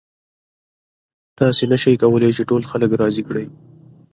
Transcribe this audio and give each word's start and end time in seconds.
تاسې 1.39 1.63
نشئ 1.71 1.95
کولی 2.01 2.31
چې 2.37 2.43
ټول 2.49 2.61
خلک 2.71 2.91
راضي 3.01 3.23
کړئ. 3.27 3.47